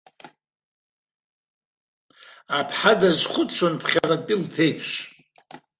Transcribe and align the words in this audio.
Аԥҳа 2.59 2.93
дазхәыцуан 2.99 3.73
ԥхьаҟатәи 3.81 4.39
лԥеиԥш. 4.41 4.89